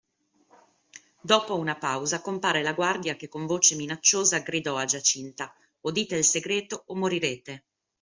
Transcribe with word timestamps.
Dopo 1.21 1.55
una 1.55 1.75
pausa 1.77 2.21
compare 2.21 2.63
la 2.63 2.73
guardia 2.73 3.15
che 3.15 3.29
con 3.29 3.45
voce 3.45 3.75
minacciosa 3.75 4.39
gridò 4.39 4.75
a 4.77 4.85
Giacinta:"O 4.85 5.91
dite 5.91 6.15
il 6.15 6.23
segreto 6.23 6.85
o 6.87 6.95
morirete!" 6.95 7.63